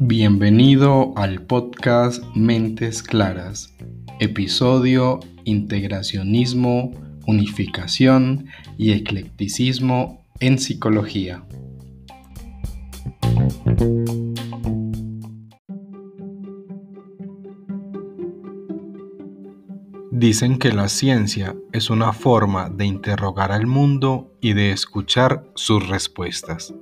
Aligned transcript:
Bienvenido 0.00 1.12
al 1.16 1.42
podcast 1.42 2.24
Mentes 2.34 3.02
Claras, 3.02 3.74
episodio 4.20 5.20
Integracionismo, 5.44 6.92
Unificación 7.26 8.46
y 8.76 8.92
Eclecticismo 8.92 10.24
en 10.40 10.58
Psicología. 10.58 11.44
Dicen 20.20 20.58
que 20.58 20.72
la 20.72 20.88
ciencia 20.88 21.54
es 21.70 21.90
una 21.90 22.12
forma 22.12 22.70
de 22.70 22.84
interrogar 22.84 23.52
al 23.52 23.68
mundo 23.68 24.34
y 24.40 24.52
de 24.52 24.72
escuchar 24.72 25.44
sus 25.54 25.88
respuestas. 25.88 26.74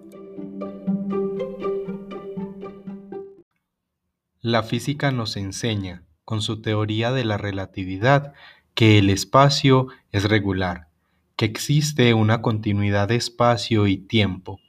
La 4.40 4.62
física 4.62 5.10
nos 5.10 5.36
enseña, 5.36 6.02
con 6.24 6.40
su 6.40 6.62
teoría 6.62 7.12
de 7.12 7.26
la 7.26 7.36
relatividad, 7.36 8.32
que 8.74 8.96
el 8.96 9.10
espacio 9.10 9.88
es 10.12 10.24
regular, 10.24 10.88
que 11.36 11.44
existe 11.44 12.14
una 12.14 12.40
continuidad 12.40 13.08
de 13.08 13.16
espacio 13.16 13.86
y 13.86 13.98
tiempo. 13.98 14.60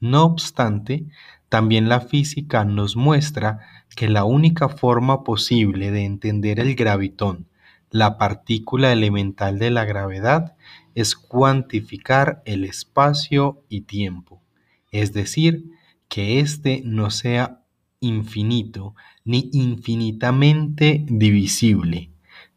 No 0.00 0.24
obstante, 0.24 1.04
también 1.50 1.90
la 1.90 2.00
física 2.00 2.64
nos 2.64 2.96
muestra 2.96 3.58
que 3.94 4.08
la 4.08 4.24
única 4.24 4.70
forma 4.70 5.22
posible 5.22 5.90
de 5.90 6.06
entender 6.06 6.60
el 6.60 6.76
gravitón, 6.76 7.46
la 7.90 8.18
partícula 8.18 8.92
elemental 8.92 9.58
de 9.58 9.70
la 9.70 9.84
gravedad, 9.84 10.56
es 10.94 11.14
cuantificar 11.14 12.42
el 12.44 12.64
espacio 12.64 13.62
y 13.68 13.82
tiempo, 13.82 14.42
es 14.90 15.12
decir, 15.12 15.64
que 16.08 16.40
éste 16.40 16.82
no 16.84 17.10
sea 17.10 17.62
infinito 18.00 18.94
ni 19.24 19.50
infinitamente 19.52 21.04
divisible. 21.08 22.10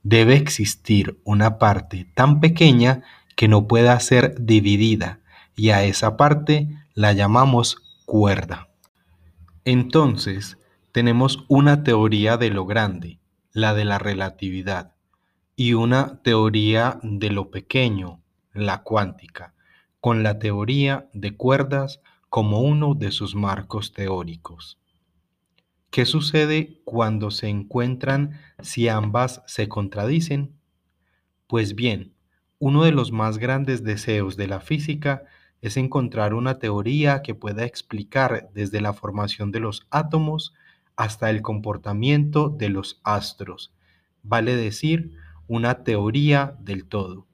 Debe 0.04 0.36
existir 0.36 1.20
una 1.24 1.58
parte 1.58 2.08
tan 2.14 2.40
pequeña 2.40 3.04
que 3.36 3.48
no 3.48 3.68
pueda 3.68 4.00
ser 4.00 4.36
dividida 4.40 5.20
y 5.56 5.72
a 5.72 5.84
esa 5.84 6.16
parte 6.16 6.70
la 6.94 7.14
llamamos 7.14 7.78
cuerda. 8.06 8.70
Entonces, 9.66 10.58
tenemos 10.92 11.46
una 11.48 11.84
teoría 11.84 12.38
de 12.38 12.50
lo 12.50 12.66
grande, 12.66 13.20
la 13.52 13.74
de 13.74 13.86
la 13.86 14.00
relatividad, 14.00 14.94
y 15.60 15.74
una 15.74 16.22
teoría 16.24 17.02
de 17.04 17.32
lo 17.32 17.52
pequeño, 17.52 18.22
la 18.54 18.82
cuántica, 18.82 19.54
con 20.00 20.24
la 20.24 20.40
teoría 20.40 21.10
de 21.12 21.36
cuerdas 21.36 22.00
como 22.30 22.62
uno 22.62 22.94
de 22.94 23.12
sus 23.12 23.36
marcos 23.36 23.92
teóricos. 23.92 24.80
¿Qué 25.90 26.06
sucede 26.06 26.80
cuando 26.86 27.30
se 27.30 27.50
encuentran 27.50 28.40
si 28.62 28.88
ambas 28.88 29.44
se 29.48 29.68
contradicen? 29.68 30.54
Pues 31.46 31.76
bien, 31.76 32.14
uno 32.60 32.86
de 32.86 32.94
los 32.94 33.12
más 33.12 33.38
grandes 33.38 33.84
deseos 33.84 34.38
de 34.38 34.48
la 34.48 34.62
física 34.62 35.26
es 35.60 35.76
encontrar 35.76 36.34
una 36.34 36.58
teoría 36.60 37.22
que 37.22 37.36
pueda 37.36 37.66
explicar 37.66 38.50
desde 38.54 38.80
la 38.80 38.94
formación 38.94 39.52
de 39.52 39.60
los 39.60 39.86
átomos 39.90 40.54
hasta 40.96 41.30
el 41.30 41.42
comportamiento 41.42 42.48
de 42.48 42.70
los 42.70 43.02
astros, 43.04 43.74
vale 44.24 44.56
decir, 44.56 45.18
una 45.50 45.84
teoría 45.84 46.56
del 46.62 46.86
todo. 46.86 47.28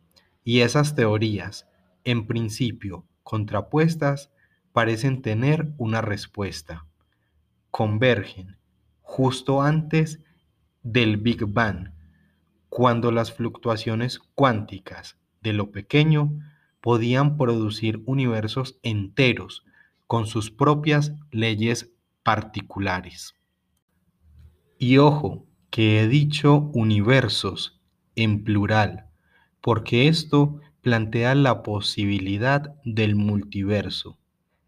Y 0.43 0.61
esas 0.61 0.95
teorías, 0.95 1.67
en 2.05 2.25
principio 2.25 3.05
contrapuestas, 3.23 4.31
parecen 4.71 5.21
tener 5.21 5.73
una 5.77 6.01
respuesta. 6.01 6.87
Convergen 7.69 8.57
justo 9.01 9.61
antes 9.61 10.23
del 10.81 11.17
Big 11.17 11.45
Bang, 11.45 11.91
cuando 12.69 13.11
las 13.11 13.33
fluctuaciones 13.33 14.19
cuánticas 14.33 15.17
de 15.41 15.53
lo 15.53 15.71
pequeño 15.71 16.39
podían 16.81 17.37
producir 17.37 18.01
universos 18.05 18.79
enteros 18.81 19.65
con 20.07 20.25
sus 20.25 20.51
propias 20.51 21.13
leyes 21.31 21.93
particulares. 22.23 23.35
Y 24.77 24.99
ojo, 24.99 25.45
que 25.69 25.99
he 25.99 26.07
dicho 26.07 26.69
universos 26.73 27.81
en 28.15 28.43
plural, 28.43 29.05
porque 29.61 30.07
esto 30.07 30.59
plantea 30.81 31.33
la 31.35 31.63
posibilidad 31.63 32.75
del 32.83 33.15
multiverso, 33.15 34.17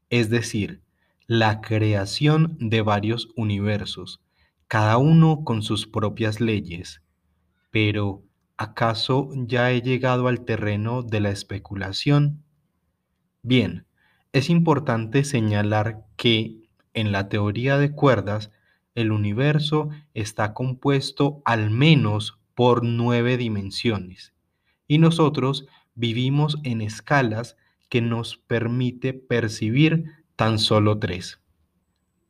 es 0.09 0.29
decir, 0.29 0.81
la 1.27 1.61
creación 1.61 2.57
de 2.59 2.81
varios 2.81 3.29
universos, 3.35 4.21
cada 4.67 4.97
uno 4.97 5.43
con 5.43 5.61
sus 5.61 5.85
propias 5.85 6.41
leyes. 6.41 7.01
Pero, 7.69 8.23
¿acaso 8.57 9.29
ya 9.35 9.71
he 9.71 9.81
llegado 9.81 10.27
al 10.27 10.45
terreno 10.45 11.03
de 11.03 11.19
la 11.19 11.29
especulación? 11.29 12.43
Bien, 13.43 13.85
es 14.33 14.49
importante 14.49 15.23
señalar 15.23 16.05
que, 16.15 16.69
en 16.93 17.11
la 17.11 17.29
teoría 17.29 17.77
de 17.77 17.91
cuerdas, 17.91 18.51
el 18.95 19.11
universo 19.11 19.89
está 20.13 20.53
compuesto 20.53 21.41
al 21.45 21.69
menos 21.69 22.36
por 22.57 22.83
nueve 22.83 23.37
dimensiones. 23.37 24.33
Y 24.87 24.97
nosotros 24.97 25.67
vivimos 25.93 26.57
en 26.63 26.81
escalas 26.81 27.55
que 27.87 28.01
nos 28.01 28.37
permite 28.37 29.13
percibir 29.13 30.05
tan 30.35 30.57
solo 30.57 30.97
tres. 30.97 31.39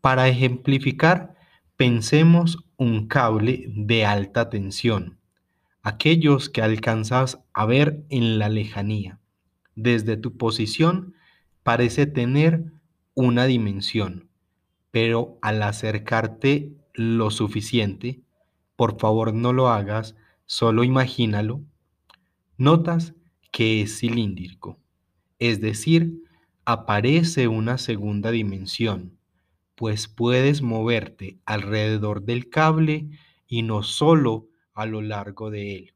Para 0.01 0.27
ejemplificar, 0.27 1.37
pensemos 1.77 2.57
un 2.75 3.07
cable 3.07 3.67
de 3.69 4.03
alta 4.03 4.49
tensión, 4.49 5.17
aquellos 5.81 6.49
que 6.49 6.61
alcanzas 6.61 7.39
a 7.53 7.65
ver 7.65 8.03
en 8.09 8.37
la 8.37 8.49
lejanía. 8.49 9.21
Desde 9.75 10.17
tu 10.17 10.35
posición 10.35 11.13
parece 11.63 12.05
tener 12.05 12.65
una 13.13 13.45
dimensión, 13.45 14.27
pero 14.91 15.39
al 15.41 15.63
acercarte 15.63 16.73
lo 16.93 17.31
suficiente, 17.31 18.19
por 18.77 18.97
favor 18.97 19.33
no 19.33 19.51
lo 19.51 19.67
hagas, 19.67 20.15
solo 20.45 20.85
imagínalo, 20.85 21.61
notas 22.57 23.13
que 23.51 23.81
es 23.81 23.99
cilíndrico, 23.99 24.79
es 25.39 25.59
decir, 25.59 26.23
aparece 26.63 27.47
una 27.49 27.77
segunda 27.77 28.31
dimensión, 28.31 29.17
pues 29.75 30.07
puedes 30.07 30.61
moverte 30.61 31.39
alrededor 31.45 32.23
del 32.23 32.49
cable 32.49 33.09
y 33.47 33.63
no 33.63 33.83
solo 33.83 34.47
a 34.73 34.85
lo 34.85 35.01
largo 35.01 35.49
de 35.49 35.75
él. 35.75 35.93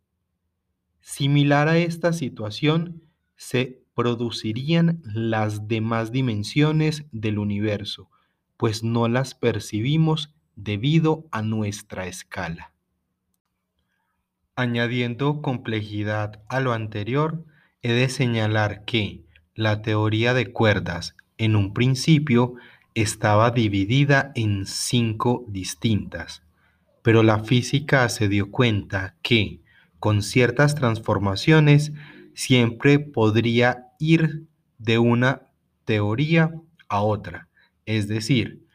Similar 1.01 1.67
a 1.67 1.77
esta 1.77 2.13
situación, 2.13 3.03
se 3.35 3.83
producirían 3.93 5.01
las 5.03 5.67
demás 5.67 6.11
dimensiones 6.11 7.05
del 7.11 7.37
universo, 7.37 8.09
pues 8.57 8.83
no 8.83 9.07
las 9.07 9.35
percibimos 9.35 10.33
debido 10.63 11.25
a 11.31 11.41
nuestra 11.41 12.07
escala. 12.07 12.71
Añadiendo 14.55 15.41
complejidad 15.41 16.41
a 16.47 16.59
lo 16.59 16.73
anterior, 16.73 17.45
he 17.81 17.91
de 17.93 18.09
señalar 18.09 18.85
que 18.85 19.23
la 19.55 19.81
teoría 19.81 20.33
de 20.33 20.51
cuerdas 20.51 21.15
en 21.37 21.55
un 21.55 21.73
principio 21.73 22.55
estaba 22.93 23.51
dividida 23.51 24.31
en 24.35 24.65
cinco 24.65 25.45
distintas, 25.47 26.43
pero 27.01 27.23
la 27.23 27.39
física 27.39 28.07
se 28.09 28.27
dio 28.27 28.51
cuenta 28.51 29.15
que, 29.23 29.61
con 29.99 30.21
ciertas 30.21 30.75
transformaciones, 30.75 31.91
siempre 32.33 32.99
podría 32.99 33.87
ir 33.99 34.45
de 34.77 34.99
una 34.99 35.43
teoría 35.85 36.53
a 36.87 37.01
otra, 37.01 37.47
es 37.85 38.07
decir, 38.07 38.65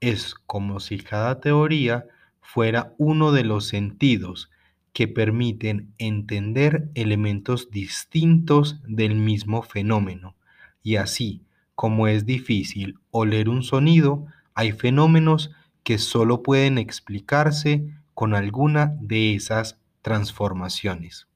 es 0.00 0.34
como 0.34 0.80
si 0.80 0.98
cada 0.98 1.40
teoría 1.40 2.06
fuera 2.40 2.94
uno 2.98 3.32
de 3.32 3.44
los 3.44 3.66
sentidos 3.68 4.50
que 4.92 5.08
permiten 5.08 5.92
entender 5.98 6.88
elementos 6.94 7.70
distintos 7.70 8.80
del 8.86 9.14
mismo 9.14 9.62
fenómeno. 9.62 10.36
Y 10.82 10.96
así 10.96 11.42
como 11.74 12.08
es 12.08 12.24
difícil 12.24 12.98
oler 13.10 13.48
un 13.48 13.62
sonido, 13.62 14.26
hay 14.54 14.72
fenómenos 14.72 15.50
que 15.82 15.98
solo 15.98 16.42
pueden 16.42 16.78
explicarse 16.78 17.86
con 18.14 18.34
alguna 18.34 18.96
de 19.00 19.34
esas 19.34 19.78
transformaciones. 20.00 21.28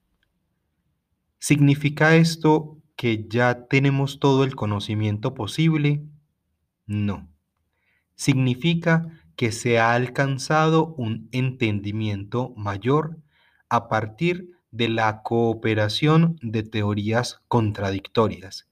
¿Significa 1.38 2.16
esto 2.16 2.78
que 2.96 3.26
ya 3.28 3.66
tenemos 3.66 4.20
todo 4.20 4.44
el 4.44 4.56
conocimiento 4.56 5.34
posible? 5.34 6.02
No. 6.86 7.29
Significa 8.20 9.06
que 9.34 9.50
se 9.50 9.78
ha 9.78 9.94
alcanzado 9.94 10.94
un 10.98 11.30
entendimiento 11.32 12.52
mayor 12.54 13.16
a 13.70 13.88
partir 13.88 14.50
de 14.70 14.90
la 14.90 15.22
cooperación 15.22 16.36
de 16.42 16.62
teorías 16.62 17.40
contradictorias, 17.48 18.68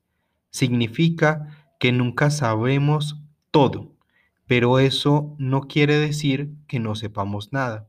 Significa 0.50 1.72
que 1.80 1.92
nunca 1.92 2.28
sabemos 2.28 3.22
todo, 3.50 3.96
pero 4.46 4.80
eso 4.80 5.34
no 5.38 5.62
quiere 5.62 5.96
decir 5.96 6.50
que 6.66 6.78
no 6.78 6.94
sepamos 6.94 7.50
nada. 7.50 7.88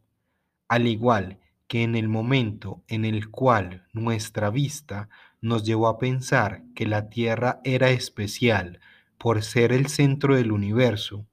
Al 0.70 0.88
igual 0.88 1.40
que 1.68 1.84
en 1.84 1.98
el 1.98 2.08
momento 2.08 2.86
en 2.88 3.04
el 3.04 3.30
cual 3.32 3.86
nuestra 3.92 4.50
vista 4.50 5.10
nos 5.42 5.66
llevó 5.66 5.90
a 5.90 5.98
pensar 5.98 6.64
que 6.74 6.88
la 6.88 7.10
Tierra 7.10 7.60
era 7.66 7.90
especial 7.90 8.80
por 9.18 9.44
ser 9.44 9.74
el 9.74 9.88
centro 9.88 10.38
del 10.38 10.54
universo, 10.54 11.26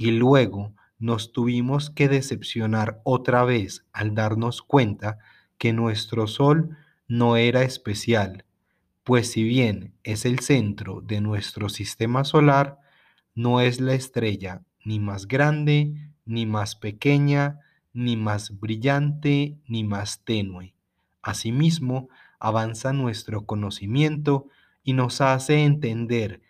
y 0.00 0.12
luego 0.12 0.72
nos 0.98 1.30
tuvimos 1.30 1.90
que 1.90 2.08
decepcionar 2.08 3.02
otra 3.04 3.44
vez 3.44 3.84
al 3.92 4.14
darnos 4.14 4.62
cuenta 4.62 5.18
que 5.58 5.74
nuestro 5.74 6.26
Sol 6.26 6.74
no 7.06 7.36
era 7.36 7.64
especial, 7.64 8.46
pues 9.04 9.30
si 9.30 9.42
bien 9.42 9.92
es 10.02 10.24
el 10.24 10.38
centro 10.38 11.02
de 11.02 11.20
nuestro 11.20 11.68
sistema 11.68 12.24
solar, 12.24 12.78
no 13.34 13.60
es 13.60 13.78
la 13.78 13.92
estrella 13.92 14.62
ni 14.86 15.00
más 15.00 15.28
grande, 15.28 15.92
ni 16.24 16.46
más 16.46 16.76
pequeña, 16.76 17.58
ni 17.92 18.16
más 18.16 18.58
brillante, 18.58 19.58
ni 19.66 19.84
más 19.84 20.24
tenue. 20.24 20.72
Asimismo, 21.20 22.08
avanza 22.38 22.94
nuestro 22.94 23.44
conocimiento 23.44 24.46
y 24.82 24.94
nos 24.94 25.20
hace 25.20 25.62
entender 25.62 26.40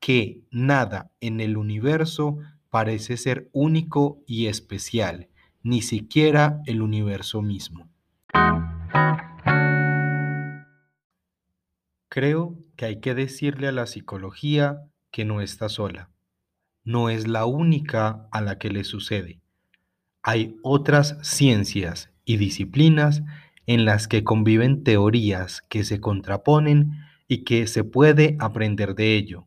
que 0.00 0.42
nada 0.50 1.12
en 1.22 1.40
el 1.40 1.56
universo 1.56 2.36
parece 2.70 3.16
ser 3.16 3.50
único 3.52 4.22
y 4.26 4.46
especial, 4.46 5.28
ni 5.62 5.82
siquiera 5.82 6.60
el 6.66 6.82
universo 6.82 7.42
mismo. 7.42 7.90
Creo 12.08 12.58
que 12.76 12.86
hay 12.86 13.00
que 13.00 13.14
decirle 13.14 13.68
a 13.68 13.72
la 13.72 13.86
psicología 13.86 14.82
que 15.10 15.24
no 15.24 15.40
está 15.40 15.68
sola. 15.68 16.10
No 16.82 17.10
es 17.10 17.28
la 17.28 17.44
única 17.44 18.26
a 18.32 18.40
la 18.40 18.58
que 18.58 18.70
le 18.70 18.84
sucede. 18.84 19.40
Hay 20.22 20.56
otras 20.62 21.18
ciencias 21.22 22.10
y 22.24 22.36
disciplinas 22.36 23.22
en 23.66 23.84
las 23.84 24.08
que 24.08 24.24
conviven 24.24 24.82
teorías 24.82 25.62
que 25.68 25.84
se 25.84 26.00
contraponen 26.00 26.92
y 27.28 27.44
que 27.44 27.66
se 27.66 27.84
puede 27.84 28.36
aprender 28.40 28.94
de 28.94 29.16
ello. 29.16 29.46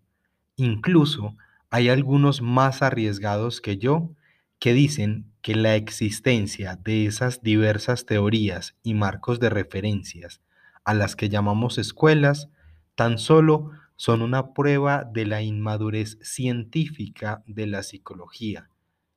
Incluso 0.56 1.36
hay 1.74 1.90
algunos 1.90 2.44
más 2.44 2.84
arriesgados 2.84 3.60
que 3.60 3.80
yo 3.80 4.12
que 4.60 4.74
dicen 4.74 5.34
que 5.42 5.56
la 5.56 5.76
existencia 5.76 6.76
de 6.76 7.08
esas 7.08 7.42
diversas 7.42 8.06
teorías 8.06 8.76
y 8.84 8.94
marcos 8.94 9.40
de 9.40 9.50
referencias 9.50 10.40
a 10.84 10.94
las 10.94 11.16
que 11.16 11.30
llamamos 11.30 11.80
escuelas 11.80 12.48
tan 12.94 13.18
solo 13.18 13.72
son 13.96 14.22
una 14.22 14.54
prueba 14.54 15.04
de 15.04 15.26
la 15.26 15.42
inmadurez 15.42 16.20
científica 16.22 17.42
de 17.48 17.66
la 17.66 17.82
psicología 17.82 18.70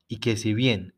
y 0.09 0.17
que 0.17 0.39
si 0.39 0.55
bien 0.55 0.95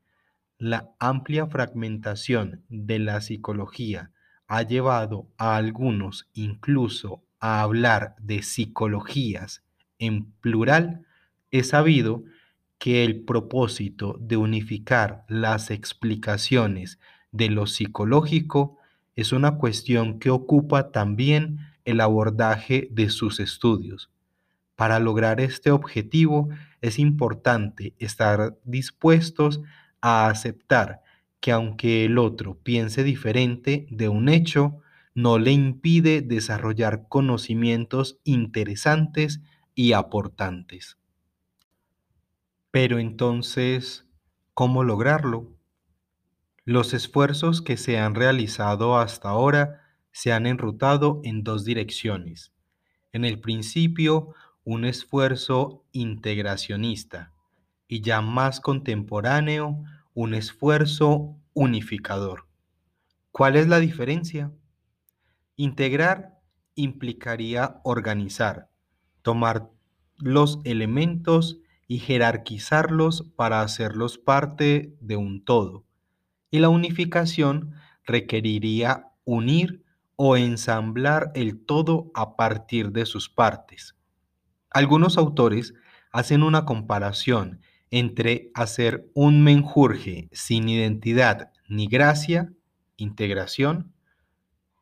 la 0.59 0.93
amplia 1.01 1.49
fragmentación 1.49 2.63
de 2.69 3.01
la 3.01 3.21
psicología 3.21 4.13
ha 4.47 4.63
llevado 4.63 5.27
a 5.39 5.57
algunos 5.57 6.29
incluso 6.35 7.25
a 7.41 7.63
hablar 7.63 8.15
de 8.21 8.45
psicologías 8.45 9.65
en 9.99 10.31
plural, 10.41 11.05
es 11.51 11.69
sabido 11.69 12.25
que 12.79 13.05
el 13.05 13.25
propósito 13.25 14.17
de 14.21 14.37
unificar 14.37 15.25
las 15.29 15.71
explicaciones 15.71 16.99
de 17.33 17.51
lo 17.51 17.67
psicológico 17.67 18.79
es 19.17 19.33
una 19.33 19.57
cuestión 19.57 20.19
que 20.21 20.31
ocupa 20.31 20.93
también 20.93 21.59
el 21.85 22.01
abordaje 22.01 22.89
de 22.93 23.11
sus 23.11 23.41
estudios. 23.41 24.11
Para 24.77 25.01
lograr 25.01 25.41
este 25.41 25.73
objetivo 25.73 26.51
es 26.81 27.01
importante 27.01 27.95
estar 27.99 28.57
dispuestos 28.65 29.61
a 30.01 30.29
aceptar 30.29 31.03
que 31.41 31.51
aunque 31.51 32.05
el 32.05 32.19
otro 32.19 32.59
piense 32.63 33.03
diferente 33.03 33.87
de 33.91 34.09
un 34.09 34.29
hecho, 34.29 34.81
no 35.15 35.39
le 35.39 35.51
impide 35.51 36.23
desarrollar 36.23 37.09
conocimientos 37.09 38.19
interesantes 38.23 39.41
y 39.75 39.93
aportantes. 39.95 40.97
Pero 42.71 42.99
entonces, 42.99 44.07
¿cómo 44.55 44.85
lograrlo? 44.85 45.57
Los 46.65 46.93
esfuerzos 46.93 47.63
que 47.63 47.79
se 47.79 47.99
han 47.99 48.15
realizado 48.15 48.99
hasta 48.99 49.31
ahora 49.31 49.83
se 50.13 50.33
han 50.33 50.47
enrutado 50.47 51.21
en 51.25 51.45
dos 51.45 51.65
direcciones. 51.65 52.53
En 53.13 53.25
el 53.25 53.41
principio, 53.41 54.35
un 54.65 54.85
esfuerzo 54.85 55.87
integracionista 55.93 57.33
y 57.87 58.03
ya 58.03 58.21
más 58.21 58.61
contemporáneo, 58.61 59.83
un 60.13 60.35
esfuerzo 60.35 61.41
unificador. 61.55 62.47
¿Cuál 63.33 63.57
es 63.57 63.67
la 63.67 63.81
diferencia? 63.81 64.53
Integrar 65.57 66.39
implicaría 66.75 67.81
organizar, 67.83 68.69
tomar 69.23 69.71
los 70.19 70.61
elementos 70.65 71.61
y 71.89 71.99
jerarquizarlos 71.99 73.25
para 73.35 73.63
hacerlos 73.63 74.19
parte 74.19 74.95
de 75.01 75.17
un 75.17 75.43
todo. 75.43 75.85
Y 76.51 76.61
la 76.61 76.69
unificación 76.69 77.73
requeriría 78.05 79.09
unir 79.25 79.83
o 80.15 80.37
ensamblar 80.37 81.33
el 81.35 81.59
todo 81.65 82.11
a 82.15 82.37
partir 82.37 82.93
de 82.93 83.07
sus 83.07 83.29
partes. 83.29 83.97
Algunos 84.71 85.17
autores 85.17 85.75
hacen 86.13 86.43
una 86.43 86.65
comparación 86.65 87.61
entre 87.91 88.51
hacer 88.55 89.11
un 89.15 89.43
menjurje 89.43 90.29
sin 90.33 90.69
identidad 90.69 91.53
ni 91.69 91.87
gracia, 91.87 92.53
integración, 92.97 93.93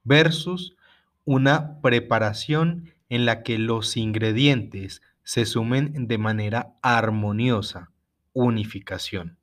versus 0.02 0.76
una 1.25 1.81
preparación 1.81 2.91
en 3.09 3.26
la 3.26 3.43
que 3.43 3.59
los 3.59 3.97
ingredientes 3.97 5.02
se 5.26 5.44
sumen 5.44 6.06
de 6.06 6.19
manera 6.19 6.76
armoniosa, 6.82 7.90
unificación. 8.32 9.38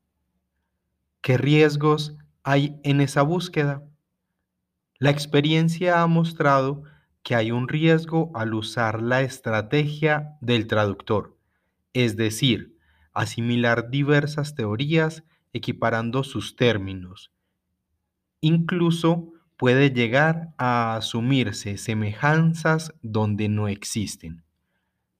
¿Qué 1.20 1.38
riesgos 1.38 2.16
hay 2.42 2.80
en 2.86 3.02
esa 3.02 3.22
búsqueda? 3.22 3.84
La 4.98 5.10
experiencia 5.10 6.02
ha 6.02 6.08
mostrado 6.08 6.84
que 7.22 7.36
hay 7.36 7.52
un 7.52 7.68
riesgo 7.68 8.32
al 8.34 8.54
usar 8.54 9.02
la 9.02 9.24
estrategia 9.24 10.38
del 10.40 10.68
traductor, 10.68 11.38
es 11.92 12.16
decir, 12.16 12.78
asimilar 13.12 13.90
diversas 13.90 14.56
teorías 14.56 15.26
equiparando 15.52 16.24
sus 16.24 16.56
términos. 16.56 17.34
Incluso 18.40 19.34
puede 19.58 19.92
llegar 19.92 20.54
a 20.58 20.96
asumirse 20.96 21.78
semejanzas 21.78 22.94
donde 23.02 23.50
no 23.50 23.68
existen. 23.68 24.43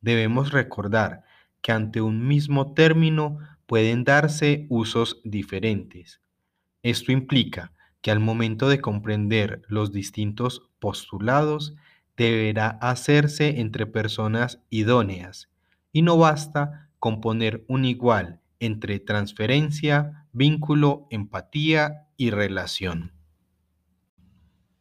Debemos 0.04 0.52
recordar 0.52 1.24
que 1.62 1.72
ante 1.72 2.02
un 2.02 2.28
mismo 2.28 2.74
término 2.74 3.40
pueden 3.66 4.04
darse 4.04 4.68
usos 4.70 5.22
diferentes. 5.24 6.22
Esto 6.84 7.14
implica 7.14 7.72
que 8.02 8.12
al 8.12 8.20
momento 8.20 8.68
de 8.68 8.82
comprender 8.82 9.62
los 9.70 9.94
distintos 9.94 10.70
postulados 10.80 11.74
deberá 12.18 12.68
hacerse 12.68 13.62
entre 13.62 13.86
personas 13.86 14.62
idóneas 14.70 15.50
y 15.94 16.02
no 16.02 16.18
basta 16.18 16.90
con 17.00 17.22
poner 17.22 17.64
un 17.70 17.86
igual 17.86 18.42
entre 18.60 19.00
transferencia, 19.00 20.28
vínculo, 20.34 21.08
empatía 21.12 22.08
y 22.18 22.30
relación. 22.30 23.14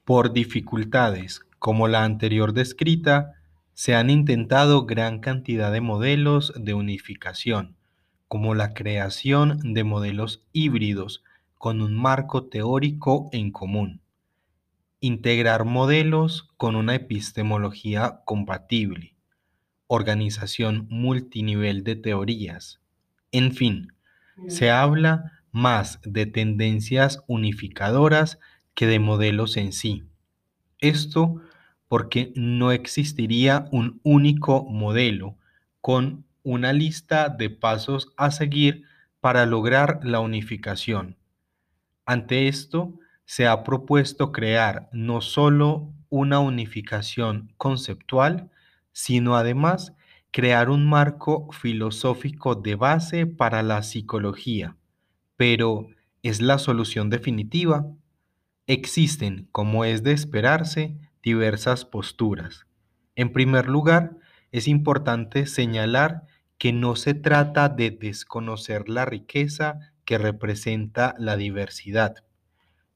Por 0.05 0.33
dificultades 0.33 1.43
como 1.61 1.87
la 1.87 2.03
anterior 2.03 2.53
descrita, 2.53 3.42
se 3.83 3.97
han 3.97 4.11
intentado 4.11 4.87
gran 4.87 5.19
cantidad 5.19 5.73
de 5.73 5.81
modelos 5.81 6.53
de 6.55 6.73
unificación, 6.73 7.75
como 8.29 8.55
la 8.55 8.75
creación 8.75 9.75
de 9.75 9.83
modelos 9.83 10.45
híbridos 10.53 11.25
con 11.59 11.83
un 11.83 11.97
marco 11.97 12.45
teórico 12.45 13.29
en 13.33 13.51
común, 13.51 14.01
integrar 15.01 15.65
modelos 15.65 16.49
con 16.59 16.77
una 16.77 16.95
epistemología 16.95 18.21
compatible, 18.25 19.17
organización 19.89 20.87
multinivel 20.89 21.83
de 21.83 21.97
teorías. 21.97 22.81
En 23.33 23.51
fin, 23.51 23.95
se 24.47 24.71
habla 24.71 25.43
más 25.51 25.99
de 26.05 26.27
tendencias 26.27 27.25
unificadoras 27.27 28.39
que 28.75 28.87
de 28.87 29.01
modelos 29.01 29.57
en 29.57 29.73
sí. 29.73 30.05
Esto 30.79 31.43
porque 31.93 32.33
no 32.37 32.73
existiría 32.73 33.69
un 33.71 34.01
único 34.03 34.65
modelo 34.65 35.37
con 35.83 36.25
una 36.43 36.73
lista 36.73 37.29
de 37.29 37.51
pasos 37.51 38.15
a 38.17 38.31
seguir 38.31 38.85
para 39.21 39.45
lograr 39.45 40.01
la 40.03 40.21
unificación. 40.21 41.19
Ante 42.07 42.49
esto, 42.49 42.99
se 43.27 43.47
ha 43.47 43.63
propuesto 43.63 44.33
crear 44.33 44.89
no 44.95 45.21
solo 45.21 45.93
una 46.09 46.39
unificación 46.39 47.53
conceptual, 47.59 48.51
sino 48.93 49.37
además 49.37 49.93
crear 50.31 50.71
un 50.71 50.87
marco 50.87 51.51
filosófico 51.53 52.55
de 52.55 52.75
base 52.75 53.27
para 53.27 53.63
la 53.63 53.83
psicología. 53.83 54.79
Pero, 55.37 55.89
¿es 56.23 56.41
la 56.41 56.57
solución 56.57 57.11
definitiva? 57.11 57.85
Existen, 58.67 59.47
como 59.53 59.85
es 59.85 60.03
de 60.03 60.13
esperarse, 60.13 60.97
diversas 61.23 61.85
posturas. 61.85 62.67
En 63.15 63.33
primer 63.33 63.69
lugar, 63.69 64.17
es 64.51 64.69
importante 64.69 65.47
señalar 65.47 66.27
que 66.59 66.73
no 66.73 66.97
se 66.97 67.15
trata 67.15 67.69
de 67.69 67.91
desconocer 67.91 68.89
la 68.89 69.05
riqueza 69.05 69.93
que 70.05 70.19
representa 70.19 71.15
la 71.19 71.37
diversidad. 71.37 72.17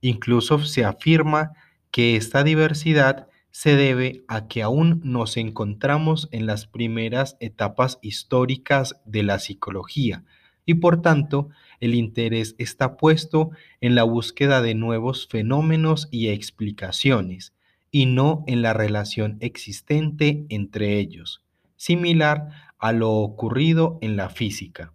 Incluso 0.00 0.58
se 0.60 0.84
afirma 0.84 1.52
que 1.90 2.16
esta 2.16 2.44
diversidad 2.44 3.28
se 3.50 3.74
debe 3.74 4.24
a 4.28 4.48
que 4.48 4.62
aún 4.62 5.00
nos 5.02 5.36
encontramos 5.36 6.28
en 6.30 6.46
las 6.46 6.66
primeras 6.66 7.36
etapas 7.40 7.98
históricas 8.02 9.00
de 9.06 9.22
la 9.22 9.38
psicología 9.38 10.24
y 10.66 10.74
por 10.74 11.00
tanto 11.00 11.48
el 11.80 11.94
interés 11.94 12.54
está 12.58 12.98
puesto 12.98 13.50
en 13.80 13.94
la 13.94 14.02
búsqueda 14.02 14.60
de 14.60 14.74
nuevos 14.74 15.26
fenómenos 15.28 16.08
y 16.10 16.28
explicaciones 16.28 17.55
y 17.96 18.04
no 18.04 18.44
en 18.46 18.60
la 18.60 18.74
relación 18.74 19.38
existente 19.40 20.44
entre 20.50 20.98
ellos, 20.98 21.42
similar 21.76 22.50
a 22.78 22.92
lo 22.92 23.10
ocurrido 23.12 23.96
en 24.02 24.18
la 24.18 24.28
física. 24.28 24.92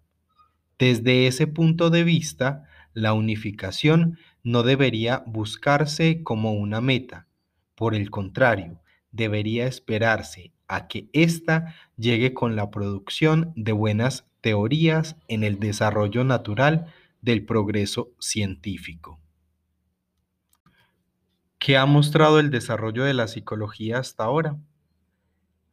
Desde 0.78 1.26
ese 1.26 1.48
punto 1.48 1.90
de 1.90 2.04
vista, 2.04 2.68
la 2.94 3.12
unificación 3.12 4.18
no 4.44 4.62
debería 4.62 5.24
buscarse 5.26 6.22
como 6.22 6.52
una 6.52 6.80
meta, 6.80 7.26
por 7.74 7.96
el 7.96 8.08
contrario, 8.08 8.80
debería 9.10 9.66
esperarse 9.66 10.52
a 10.68 10.86
que 10.86 11.08
ésta 11.12 11.74
llegue 11.96 12.32
con 12.32 12.54
la 12.54 12.70
producción 12.70 13.52
de 13.56 13.72
buenas 13.72 14.28
teorías 14.40 15.16
en 15.26 15.42
el 15.42 15.58
desarrollo 15.58 16.22
natural 16.22 16.86
del 17.20 17.44
progreso 17.44 18.12
científico. 18.20 19.21
¿Qué 21.64 21.76
ha 21.76 21.86
mostrado 21.86 22.40
el 22.40 22.50
desarrollo 22.50 23.04
de 23.04 23.14
la 23.14 23.28
psicología 23.28 23.98
hasta 23.98 24.24
ahora? 24.24 24.56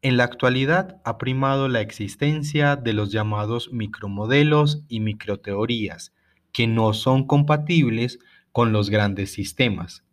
En 0.04 0.18
la 0.18 0.24
actualidad 0.24 1.02
ha 1.04 1.18
primado 1.18 1.68
la 1.68 1.82
existencia 1.82 2.76
de 2.76 2.94
los 2.94 3.12
llamados 3.12 3.74
micromodelos 3.74 4.84
y 4.88 5.00
microteorías, 5.00 6.14
que 6.52 6.68
no 6.68 6.94
son 6.94 7.26
compatibles 7.26 8.20
con 8.52 8.72
los 8.72 8.92
grandes 8.92 9.32
sistemas, 9.32 10.04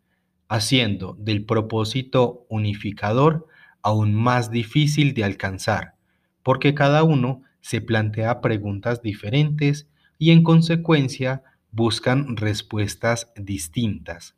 haciendo 0.47 1.15
del 1.19 1.45
propósito 1.45 2.47
unificador 2.49 3.45
aún 3.83 4.15
más 4.15 4.49
difícil 4.49 5.13
de 5.13 5.25
alcanzar, 5.25 5.93
porque 6.41 6.73
cada 6.73 7.03
uno 7.03 7.43
se 7.61 7.81
plantea 7.81 8.41
preguntas 8.41 9.03
diferentes 9.03 9.87
y 10.17 10.31
en 10.31 10.41
consecuencia 10.41 11.43
buscan 11.71 12.35
respuestas 12.35 13.31
distintas. 13.35 14.36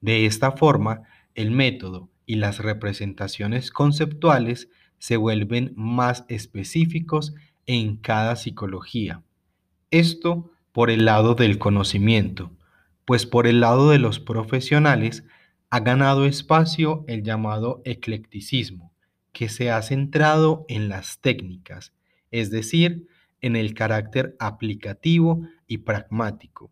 De 0.00 0.26
esta 0.26 0.52
forma, 0.52 1.02
el 1.34 1.50
método 1.50 2.10
y 2.26 2.36
las 2.36 2.58
representaciones 2.58 3.70
conceptuales 3.70 4.68
se 4.98 5.16
vuelven 5.16 5.72
más 5.76 6.24
específicos 6.28 7.34
en 7.66 7.96
cada 7.96 8.36
psicología. 8.36 9.22
Esto 9.90 10.50
por 10.72 10.90
el 10.90 11.04
lado 11.04 11.34
del 11.34 11.58
conocimiento, 11.58 12.52
pues 13.04 13.26
por 13.26 13.46
el 13.46 13.60
lado 13.60 13.90
de 13.90 13.98
los 13.98 14.20
profesionales 14.20 15.24
ha 15.70 15.80
ganado 15.80 16.26
espacio 16.26 17.04
el 17.08 17.22
llamado 17.22 17.82
eclecticismo, 17.84 18.92
que 19.32 19.48
se 19.48 19.70
ha 19.70 19.80
centrado 19.82 20.64
en 20.68 20.88
las 20.88 21.20
técnicas, 21.20 21.92
es 22.30 22.50
decir, 22.50 23.06
en 23.40 23.56
el 23.56 23.74
carácter 23.74 24.36
aplicativo 24.38 25.42
y 25.66 25.78
pragmático. 25.78 26.70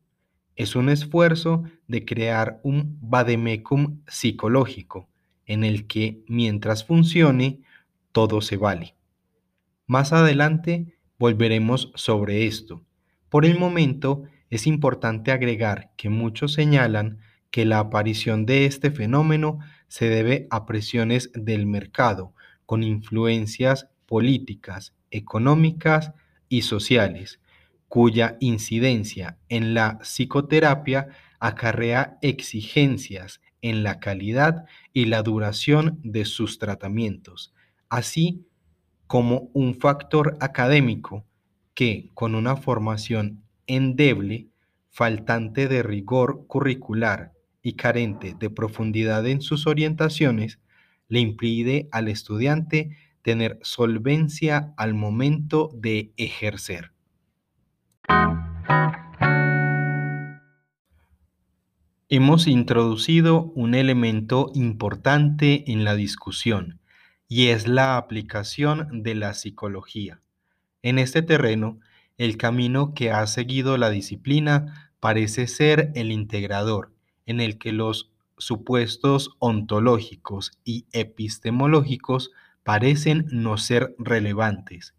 Es 0.57 0.75
un 0.75 0.89
esfuerzo 0.89 1.65
de 1.87 2.05
crear 2.05 2.61
un 2.63 2.99
vademecum 3.01 4.01
psicológico, 4.09 5.09
en 5.45 5.65
el 5.65 5.87
que 5.87 6.25
mientras 6.29 6.85
funcione, 6.85 7.61
todo 8.13 8.41
se 8.41 8.57
vale. 8.57 8.95
Más 9.87 10.13
adelante 10.13 10.97
volveremos 11.19 11.93
sobre 11.95 12.47
esto. 12.47 12.83
Por 13.29 13.45
el 13.45 13.59
momento, 13.59 14.25
es 14.51 14.67
importante 14.67 15.31
agregar 15.31 15.93
que 15.97 16.09
muchos 16.09 16.55
señalan 16.55 17.19
que 17.51 17.65
la 17.65 17.79
aparición 17.79 18.47
de 18.47 18.67
este 18.67 18.91
fenómeno 18.91 19.59
se 19.89 20.09
debe 20.09 20.47
a 20.51 20.67
presiones 20.67 21.31
del 21.35 21.67
mercado 21.67 22.33
con 22.65 22.83
influencias 22.83 23.89
políticas, 24.07 24.95
económicas 25.11 26.13
y 26.49 26.63
sociales, 26.63 27.41
cuya 27.89 28.37
incidencia 28.41 29.39
en 29.49 29.75
la 29.75 29.99
psicoterapia 30.03 31.09
acarrea 31.39 32.19
exigencias 32.23 33.41
en 33.63 33.83
la 33.83 34.01
calidad 34.01 34.65
y 34.93 35.07
la 35.07 35.23
duración 35.23 36.01
de 36.03 36.25
sus 36.25 36.59
tratamientos, 36.59 37.53
así 37.89 38.47
como 39.07 39.51
un 39.53 39.75
factor 39.75 40.37
académico 40.41 41.25
que, 41.75 42.11
con 42.15 42.35
una 42.35 42.57
formación 42.57 43.43
endeble, 43.67 44.49
faltante 44.91 45.69
de 45.69 45.83
rigor 45.83 46.47
curricular 46.47 47.33
y 47.63 47.75
carente 47.75 48.35
de 48.39 48.51
profundidad 48.51 49.27
en 49.27 49.41
sus 49.41 49.67
orientaciones, 49.67 50.59
le 51.09 51.21
impide 51.21 51.89
al 51.93 52.09
estudiante 52.09 52.97
tener 53.23 53.59
solvencia 53.63 54.73
al 54.77 54.95
momento 54.95 55.71
de 55.75 56.13
ejercer. 56.17 56.96
Hemos 62.09 62.47
introducido 62.47 63.53
un 63.57 63.75
elemento 63.75 64.53
importante 64.55 65.71
en 65.73 65.83
la 65.83 65.97
discusión 65.97 66.79
y 67.29 67.49
es 67.49 67.67
la 67.67 67.97
aplicación 67.97 69.03
de 69.03 69.17
la 69.17 69.35
psicología. 69.35 70.21
En 70.83 71.01
este 71.01 71.23
terreno, 71.23 71.81
el 72.17 72.37
camino 72.37 72.95
que 72.95 73.11
ha 73.11 73.27
seguido 73.27 73.77
la 73.77 73.91
disciplina 73.91 74.93
parece 75.01 75.49
ser 75.49 75.91
el 75.97 76.13
integrador, 76.13 76.93
en 77.27 77.41
el 77.41 77.59
que 77.59 77.73
los 77.73 78.13
supuestos 78.39 79.37
ontológicos 79.41 80.53
y 80.65 80.87
epistemológicos 80.93 82.31
parecen 82.63 83.27
no 83.33 83.59
ser 83.59 83.97
relevantes. 83.99 84.95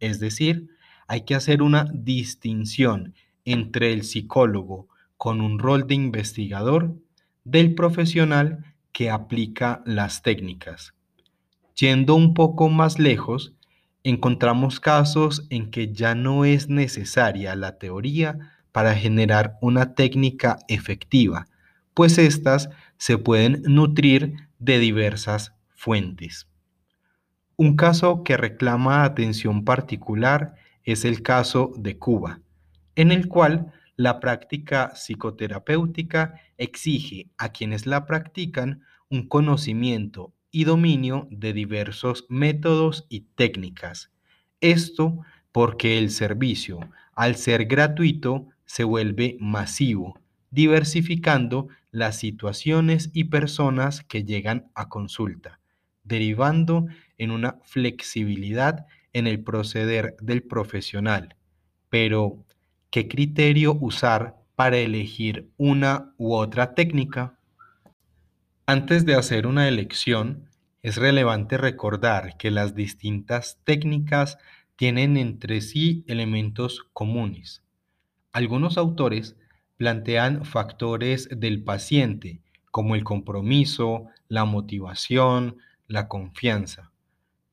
Es 0.00 0.20
decir, 0.20 0.70
hay 1.08 1.22
que 1.22 1.34
hacer 1.34 1.62
una 1.62 1.86
distinción 1.92 3.14
entre 3.44 3.92
el 3.92 4.02
psicólogo 4.02 4.88
con 5.16 5.40
un 5.40 5.58
rol 5.58 5.86
de 5.86 5.94
investigador 5.94 6.94
del 7.44 7.74
profesional 7.74 8.74
que 8.92 9.10
aplica 9.10 9.82
las 9.86 10.22
técnicas. 10.22 10.94
Yendo 11.74 12.14
un 12.14 12.34
poco 12.34 12.68
más 12.68 12.98
lejos, 12.98 13.54
encontramos 14.02 14.80
casos 14.80 15.46
en 15.50 15.70
que 15.70 15.92
ya 15.92 16.14
no 16.14 16.44
es 16.44 16.68
necesaria 16.68 17.54
la 17.54 17.78
teoría 17.78 18.52
para 18.72 18.94
generar 18.94 19.58
una 19.60 19.94
técnica 19.94 20.58
efectiva, 20.68 21.46
pues 21.94 22.18
éstas 22.18 22.68
se 22.98 23.18
pueden 23.18 23.62
nutrir 23.62 24.34
de 24.58 24.78
diversas 24.78 25.54
fuentes. 25.74 26.46
Un 27.56 27.76
caso 27.76 28.22
que 28.22 28.36
reclama 28.36 29.04
atención 29.04 29.64
particular 29.64 30.54
es 30.86 31.04
el 31.04 31.22
caso 31.22 31.72
de 31.76 31.98
Cuba, 31.98 32.40
en 32.94 33.12
el 33.12 33.28
cual 33.28 33.72
la 33.96 34.20
práctica 34.20 34.92
psicoterapéutica 34.94 36.40
exige 36.56 37.28
a 37.36 37.50
quienes 37.50 37.86
la 37.86 38.06
practican 38.06 38.82
un 39.10 39.28
conocimiento 39.28 40.32
y 40.50 40.64
dominio 40.64 41.28
de 41.30 41.52
diversos 41.52 42.24
métodos 42.28 43.06
y 43.08 43.20
técnicas. 43.34 44.10
Esto 44.60 45.18
porque 45.52 45.98
el 45.98 46.10
servicio, 46.10 46.80
al 47.14 47.36
ser 47.36 47.66
gratuito, 47.66 48.46
se 48.64 48.84
vuelve 48.84 49.36
masivo, 49.40 50.20
diversificando 50.50 51.68
las 51.90 52.18
situaciones 52.18 53.10
y 53.12 53.24
personas 53.24 54.02
que 54.02 54.24
llegan 54.24 54.70
a 54.74 54.88
consulta, 54.88 55.60
derivando 56.04 56.86
en 57.18 57.30
una 57.30 57.58
flexibilidad 57.64 58.86
en 59.16 59.26
el 59.26 59.42
proceder 59.42 60.16
del 60.20 60.42
profesional. 60.42 61.36
Pero, 61.88 62.44
¿qué 62.90 63.08
criterio 63.08 63.76
usar 63.80 64.36
para 64.54 64.76
elegir 64.78 65.50
una 65.56 66.14
u 66.16 66.34
otra 66.34 66.74
técnica? 66.74 67.38
Antes 68.66 69.06
de 69.06 69.14
hacer 69.14 69.46
una 69.46 69.68
elección, 69.68 70.48
es 70.82 70.96
relevante 70.96 71.56
recordar 71.56 72.36
que 72.36 72.50
las 72.50 72.74
distintas 72.74 73.58
técnicas 73.64 74.38
tienen 74.76 75.16
entre 75.16 75.60
sí 75.60 76.04
elementos 76.06 76.84
comunes 76.92 77.62
algunos 78.36 78.76
autores 78.76 79.34
plantean 79.78 80.44
factores 80.44 81.30
del 81.34 81.64
paciente 81.64 82.42
como 82.70 82.94
el 82.94 83.02
compromiso, 83.02 84.08
la 84.28 84.44
motivación, 84.44 85.56
la 85.86 86.06
confianza, 86.06 86.92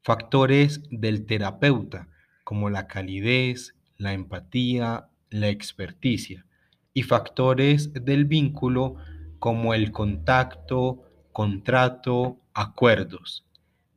factores 0.04 0.82
del 0.92 1.26
terapeuta 1.26 2.10
como 2.44 2.70
la 2.70 2.88
calidez, 2.88 3.74
la 3.98 4.14
empatía, 4.14 5.08
la 5.30 5.50
experticia 5.50 6.46
y 6.94 7.04
factores 7.04 7.94
del 7.94 8.26
vínculo 8.26 8.96
como 9.40 9.74
el 9.74 9.92
contacto, 9.92 11.04
contrato, 11.32 12.38
acuerdos. 12.54 13.46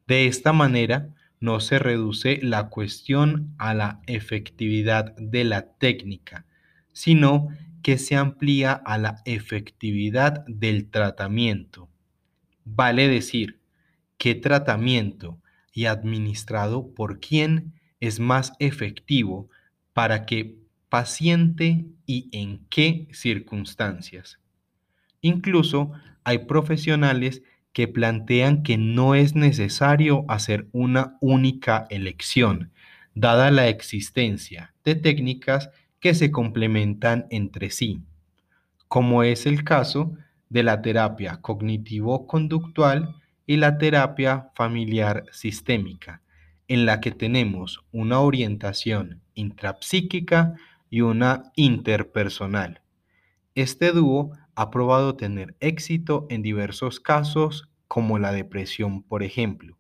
De 0.07 0.27
esta 0.27 0.53
manera, 0.53 1.11
no 1.41 1.61
se 1.61 1.79
reduce 1.79 2.39
la 2.43 2.69
cuestión 2.69 3.55
a 3.59 3.75
la 3.75 4.01
efectividad 4.07 5.15
de 5.17 5.45
la 5.45 5.75
técnica, 5.75 6.47
sino 6.93 7.49
que 7.83 7.99
se 7.99 8.17
amplía 8.17 8.73
a 8.73 8.97
la 8.97 9.23
efectividad 9.27 10.45
del 10.47 10.89
tratamiento. 10.89 11.89
Vale 12.65 13.09
decir, 13.09 13.61
qué 14.19 14.35
tratamiento 14.35 15.39
y 15.77 15.85
administrado 15.85 16.89
por 16.95 17.21
quién 17.21 17.75
es 18.01 18.19
más 18.19 18.55
efectivo 18.61 19.51
para 19.93 20.25
qué 20.25 20.57
paciente 20.89 21.85
y 22.07 22.31
en 22.33 22.65
qué 22.71 23.09
circunstancias. 23.13 24.41
Incluso 25.21 25.93
hay 26.25 26.39
profesionales 26.47 27.43
que 27.75 27.89
plantean 27.89 28.63
que 28.63 28.79
no 28.79 29.15
es 29.15 29.35
necesario 29.35 30.25
hacer 30.29 30.67
una 30.73 31.19
única 31.21 31.87
elección, 31.91 32.73
dada 33.15 33.51
la 33.51 33.69
existencia 33.69 34.75
de 34.83 34.95
técnicas 34.95 35.69
que 36.01 36.15
se 36.15 36.31
complementan 36.31 37.27
entre 37.29 37.69
sí, 37.69 38.01
como 38.89 39.23
es 39.25 39.45
el 39.45 39.63
caso 39.63 40.15
de 40.49 40.63
la 40.63 40.81
terapia 40.81 41.43
cognitivo-conductual 41.43 43.15
y 43.47 43.57
la 43.57 43.79
terapia 43.79 44.51
familiar 44.55 45.25
sistémica, 45.31 46.23
en 46.69 46.85
la 46.85 47.01
que 47.01 47.13
tenemos 47.13 47.85
una 47.93 48.21
orientación 48.21 49.23
intrapsíquica 49.35 50.57
y 50.91 51.03
una 51.03 51.53
interpersonal. 51.55 52.83
Este 53.55 53.93
dúo 53.93 54.33
ha 54.55 54.71
probado 54.71 55.17
tener 55.17 55.57
éxito 55.61 56.27
en 56.29 56.43
diversos 56.43 56.99
casos 57.01 57.71
como 57.89 58.19
la 58.19 58.33
depresión, 58.33 59.03
por 59.03 59.23
ejemplo. 59.23 59.79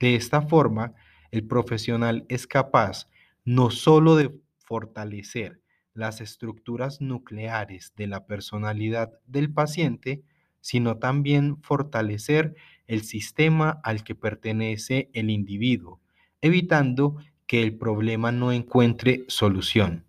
De 0.00 0.14
esta 0.14 0.42
forma, 0.42 0.94
el 1.30 1.46
profesional 1.46 2.24
es 2.28 2.46
capaz 2.46 3.08
no 3.44 3.70
solo 3.70 4.16
de 4.16 4.34
fortalecer 4.58 5.60
las 5.92 6.20
estructuras 6.20 7.00
nucleares 7.00 7.92
de 7.96 8.06
la 8.06 8.26
personalidad 8.26 9.12
del 9.26 9.52
paciente, 9.52 10.22
sino 10.60 10.98
también 10.98 11.62
fortalecer 11.62 12.54
el 12.86 13.02
sistema 13.02 13.80
al 13.82 14.04
que 14.04 14.14
pertenece 14.14 15.10
el 15.12 15.30
individuo, 15.30 16.00
evitando 16.40 17.16
que 17.46 17.62
el 17.62 17.76
problema 17.76 18.32
no 18.32 18.52
encuentre 18.52 19.24
solución. 19.28 20.04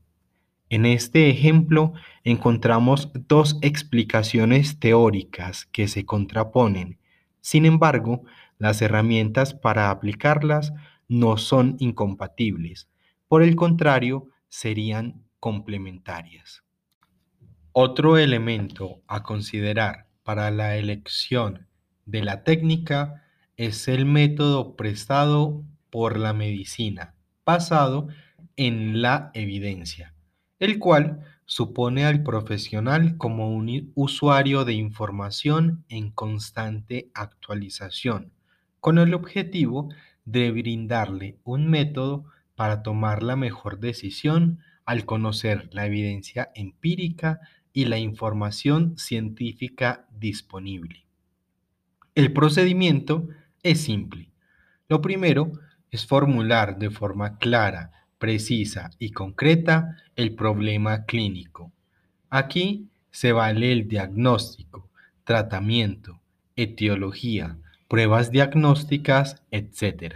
En 0.69 0.85
este 0.85 1.29
ejemplo 1.29 1.93
encontramos 2.23 3.11
dos 3.13 3.57
explicaciones 3.61 4.79
teóricas 4.79 5.65
que 5.67 5.87
se 5.87 6.05
contraponen. 6.05 6.99
Sin 7.39 7.65
embargo, 7.65 8.23
las 8.57 8.81
herramientas 8.81 9.53
para 9.53 9.89
aplicarlas 9.91 10.73
no 11.07 11.37
son 11.37 11.77
incompatibles. 11.79 12.89
Por 13.27 13.43
el 13.43 13.55
contrario, 13.55 14.27
serían 14.49 15.23
complementarias. 15.39 16.63
Otro 17.71 18.17
elemento 18.17 19.01
a 19.07 19.23
considerar 19.23 20.07
para 20.23 20.51
la 20.51 20.75
elección 20.75 21.67
de 22.07 22.23
la 22.23 22.43
técnica 22.43 23.23
es 23.55 23.87
el 23.87 24.05
método 24.05 24.75
prestado 24.75 25.63
por 25.91 26.17
la 26.17 26.33
medicina, 26.33 27.13
basado 27.45 28.07
en 28.55 29.01
la 29.03 29.29
evidencia 29.35 30.15
el 30.59 30.79
cual 30.79 31.21
supone 31.45 32.05
al 32.05 32.23
profesional 32.23 33.17
como 33.17 33.55
un 33.55 33.91
usuario 33.95 34.65
de 34.65 34.73
información 34.73 35.85
en 35.87 36.11
constante 36.11 37.09
actualización, 37.13 38.31
con 38.79 38.97
el 38.97 39.13
objetivo 39.13 39.89
de 40.25 40.51
brindarle 40.51 41.37
un 41.43 41.69
método 41.69 42.25
para 42.55 42.81
tomar 42.81 43.23
la 43.23 43.35
mejor 43.35 43.79
decisión 43.79 44.59
al 44.85 45.05
conocer 45.05 45.69
la 45.71 45.85
evidencia 45.85 46.51
empírica 46.55 47.39
y 47.71 47.85
la 47.85 47.99
información 47.99 48.97
científica 48.97 50.07
disponible. 50.11 51.06
El 52.17 52.33
procedimiento 52.33 53.27
es 53.61 53.81
simple. 53.81 54.31
Lo 54.89 55.01
primero 55.01 55.51
es 55.91 56.07
formular 56.07 56.79
de 56.79 56.89
forma 56.89 57.37
clara 57.37 57.91
precisa 58.17 58.89
y 58.97 59.11
concreta 59.11 59.97
el 60.15 60.33
problema 60.33 61.05
clínico. 61.05 61.71
Aquí 62.31 62.87
se 63.11 63.33
vale 63.33 63.71
el 63.71 63.87
diagnóstico, 63.87 64.89
tratamiento, 65.25 66.19
etiología, 66.55 67.59
pruebas 67.87 68.31
diagnósticas, 68.31 69.43
etc. 69.51 70.15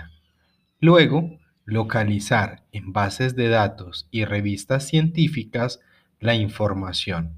Luego, 0.80 1.38
localizar 1.66 2.64
en 2.72 2.94
bases 2.94 3.36
de 3.36 3.48
datos 3.48 4.08
y 4.10 4.26
revistas 4.26 4.88
científicas 4.88 5.80
la 6.20 6.34
información 6.34 7.36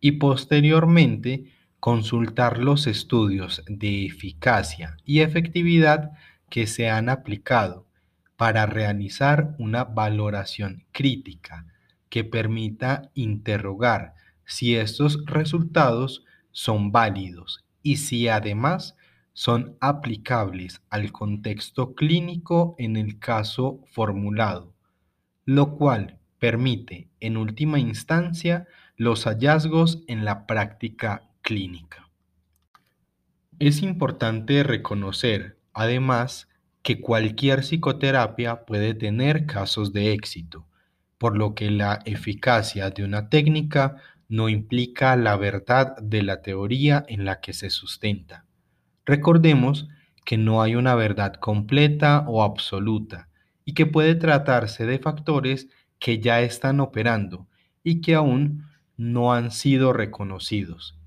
y 0.00 0.12
posteriormente 0.12 1.52
consultar 1.80 2.58
los 2.58 2.86
estudios 2.86 3.62
de 3.66 4.06
eficacia 4.06 4.98
y 5.04 5.20
efectividad 5.20 6.12
que 6.50 6.66
se 6.66 6.90
han 6.90 7.08
aplicado 7.08 7.86
para 8.36 8.66
realizar 8.66 9.54
una 9.58 9.84
valoración 9.84 10.84
crítica 10.92 11.66
que 12.08 12.24
permita 12.24 13.10
interrogar 13.14 14.14
si 14.44 14.76
estos 14.76 15.24
resultados 15.26 16.24
son 16.50 16.92
válidos 16.92 17.64
y 17.82 17.96
si 17.96 18.28
además 18.28 18.96
son 19.32 19.76
aplicables 19.80 20.82
al 20.90 21.12
contexto 21.12 21.94
clínico 21.94 22.74
en 22.78 22.96
el 22.96 23.18
caso 23.18 23.80
formulado, 23.92 24.74
lo 25.44 25.76
cual 25.76 26.18
permite 26.38 27.08
en 27.20 27.36
última 27.36 27.78
instancia 27.78 28.66
los 28.96 29.24
hallazgos 29.24 30.02
en 30.08 30.24
la 30.24 30.46
práctica 30.46 31.29
clínica. 31.42 32.08
Es 33.58 33.82
importante 33.82 34.62
reconocer, 34.62 35.58
además, 35.72 36.48
que 36.82 37.00
cualquier 37.00 37.60
psicoterapia 37.60 38.64
puede 38.64 38.94
tener 38.94 39.46
casos 39.46 39.92
de 39.92 40.12
éxito, 40.12 40.66
por 41.18 41.36
lo 41.36 41.54
que 41.54 41.70
la 41.70 41.98
eficacia 42.06 42.90
de 42.90 43.04
una 43.04 43.28
técnica 43.28 43.96
no 44.28 44.48
implica 44.48 45.16
la 45.16 45.36
verdad 45.36 45.96
de 45.98 46.22
la 46.22 46.40
teoría 46.40 47.04
en 47.08 47.24
la 47.24 47.40
que 47.40 47.52
se 47.52 47.68
sustenta. 47.68 48.46
Recordemos 49.04 49.88
que 50.24 50.38
no 50.38 50.62
hay 50.62 50.76
una 50.76 50.94
verdad 50.94 51.34
completa 51.34 52.24
o 52.28 52.42
absoluta 52.42 53.28
y 53.64 53.74
que 53.74 53.86
puede 53.86 54.14
tratarse 54.14 54.86
de 54.86 54.98
factores 54.98 55.68
que 55.98 56.20
ya 56.20 56.40
están 56.40 56.80
operando 56.80 57.48
y 57.82 58.00
que 58.00 58.14
aún 58.14 58.66
no 58.96 59.32
han 59.32 59.50
sido 59.50 59.92
reconocidos. 59.92 60.99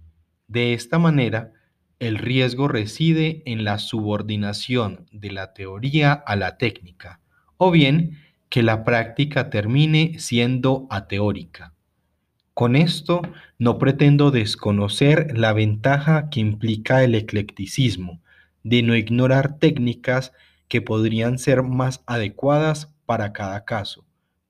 De 0.47 0.73
esta 0.73 0.99
manera, 0.99 1.51
el 1.99 2.17
riesgo 2.17 2.67
reside 2.67 3.43
en 3.45 3.63
la 3.63 3.79
subordinación 3.79 5.06
de 5.12 5.32
la 5.32 5.53
teoría 5.53 6.13
a 6.13 6.36
la 6.36 6.58
técnica, 6.58 7.21
o 7.58 7.71
bien 7.71 8.19
que 8.49 8.62
la 8.62 8.84
práctica 8.84 9.49
termine 9.49 10.19
siendo 10.19 10.86
ateórica. 10.89 11.73
Con 12.53 12.75
esto 12.75 13.21
no 13.58 13.79
pretendo 13.79 14.29
desconocer 14.29 15.36
la 15.36 15.53
ventaja 15.53 16.29
que 16.29 16.39
implica 16.39 17.03
el 17.03 17.15
eclecticismo, 17.15 18.21
de 18.63 18.84
no 18.84 18.95
ignorar 18.95 19.58
técnicas 19.58 20.34
que 20.67 20.82
podrían 20.82 21.39
ser 21.39 21.63
más 21.63 22.03
adecuadas 22.06 22.93
para 23.06 23.34
cada 23.34 23.65
caso, 23.65 24.06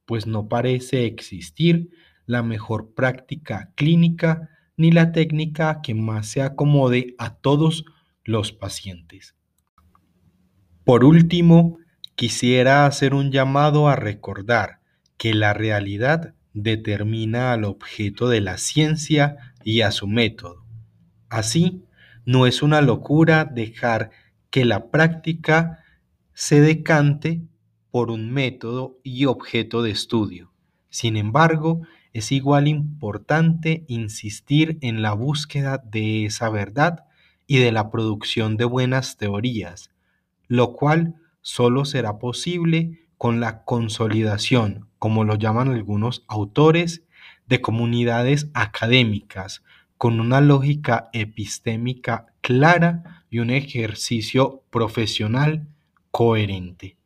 pues 0.06 0.28
no 0.28 0.48
parece 0.48 1.06
existir 1.06 1.90
la 2.26 2.44
mejor 2.44 2.94
práctica 2.94 3.72
clínica 3.76 4.50
ni 4.78 4.92
la 4.92 5.12
técnica 5.12 5.82
que 5.82 5.94
más 5.94 6.28
se 6.28 6.42
acomode 6.42 7.16
a 7.18 7.36
todos 7.36 7.86
los 8.24 8.52
pacientes. 8.52 9.36
Por 10.84 11.04
último, 11.04 11.78
quisiera 12.16 12.86
hacer 12.86 13.14
un 13.14 13.32
llamado 13.32 13.88
a 13.88 13.96
recordar 13.96 14.80
que 15.18 15.34
la 15.34 15.54
realidad 15.54 16.36
determina 16.54 17.54
al 17.54 17.64
objeto 17.64 18.30
de 18.30 18.42
la 18.42 18.58
ciencia 18.58 19.38
y 19.64 19.82
a 19.82 19.92
su 19.92 20.08
método. 20.08 20.66
Así, 21.30 21.84
no 22.26 22.46
es 22.46 22.62
una 22.62 22.82
locura 22.82 23.46
dejar 23.46 24.12
que 24.50 24.66
la 24.66 24.92
práctica 24.92 25.84
se 26.34 26.62
decante 26.62 27.42
por 27.92 28.12
un 28.12 28.32
método 28.32 29.00
y 29.04 29.26
objeto 29.26 29.82
de 29.82 29.92
estudio. 29.92 30.52
Sin 30.90 31.18
embargo, 31.18 31.82
es 32.14 32.32
igual 32.32 32.68
importante 32.68 33.84
insistir 33.88 34.78
en 34.82 35.02
la 35.02 35.14
búsqueda 35.14 35.80
de 35.80 36.26
esa 36.26 36.50
verdad 36.50 37.06
y 37.48 37.58
de 37.58 37.72
la 37.72 37.90
producción 37.90 38.56
de 38.56 38.66
buenas 38.66 39.18
teorías, 39.18 39.90
lo 40.48 40.74
cual 40.74 41.16
solo 41.42 41.86
será 41.86 42.20
posible 42.20 43.08
con 43.18 43.40
la 43.40 43.64
consolidación, 43.64 44.88
como 45.00 45.24
lo 45.24 45.36
llaman 45.36 45.70
algunos 45.70 46.24
autores, 46.28 47.04
de 47.48 47.62
comunidades 47.62 48.50
académicas 48.54 49.64
con 49.98 50.20
una 50.20 50.42
lógica 50.42 51.10
epistémica 51.14 52.28
clara 52.42 53.26
y 53.30 53.40
un 53.40 53.50
ejercicio 53.50 54.64
profesional 54.70 55.68
coherente. 56.12 56.98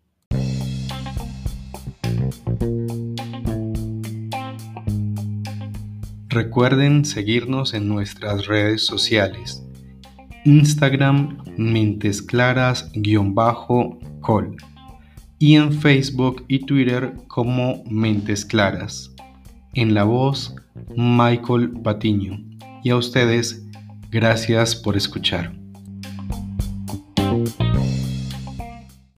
Recuerden 6.37 7.03
seguirnos 7.03 7.73
en 7.73 7.87
nuestras 7.87 8.45
redes 8.45 8.85
sociales. 8.85 9.63
Instagram 10.45 11.39
Mentes 11.57 12.21
Claras-Col 12.21 13.57
y 15.39 15.55
en 15.55 15.73
Facebook 15.73 16.45
y 16.47 16.59
Twitter 16.59 17.15
como 17.27 17.83
Mentes 17.89 18.45
Claras. 18.45 19.15
En 19.73 19.95
la 19.95 20.03
voz, 20.03 20.55
Michael 20.95 21.71
Patiño. 21.81 22.37
Y 22.83 22.91
a 22.91 22.97
ustedes, 22.97 23.65
gracias 24.11 24.75
por 24.75 24.95
escuchar. 24.95 25.55